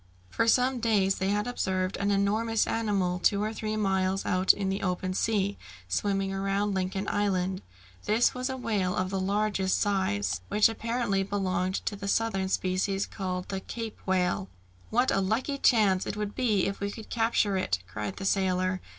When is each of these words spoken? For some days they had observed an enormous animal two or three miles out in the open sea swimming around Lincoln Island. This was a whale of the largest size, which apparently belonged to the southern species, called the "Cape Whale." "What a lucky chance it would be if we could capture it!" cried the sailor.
For 0.31 0.47
some 0.47 0.79
days 0.79 1.17
they 1.19 1.29
had 1.29 1.45
observed 1.45 1.95
an 1.97 2.09
enormous 2.09 2.65
animal 2.65 3.19
two 3.19 3.43
or 3.43 3.53
three 3.53 3.77
miles 3.77 4.25
out 4.25 4.51
in 4.51 4.69
the 4.69 4.81
open 4.81 5.13
sea 5.13 5.59
swimming 5.87 6.33
around 6.33 6.73
Lincoln 6.73 7.07
Island. 7.07 7.61
This 8.05 8.33
was 8.33 8.49
a 8.49 8.57
whale 8.57 8.95
of 8.95 9.11
the 9.11 9.19
largest 9.19 9.77
size, 9.79 10.41
which 10.47 10.67
apparently 10.67 11.21
belonged 11.21 11.85
to 11.85 11.95
the 11.95 12.07
southern 12.07 12.49
species, 12.49 13.05
called 13.05 13.49
the 13.49 13.59
"Cape 13.59 13.99
Whale." 14.07 14.49
"What 14.89 15.11
a 15.11 15.19
lucky 15.21 15.59
chance 15.59 16.07
it 16.07 16.17
would 16.17 16.33
be 16.33 16.65
if 16.65 16.79
we 16.79 16.89
could 16.89 17.11
capture 17.11 17.55
it!" 17.55 17.77
cried 17.87 18.15
the 18.17 18.25
sailor. 18.25 18.81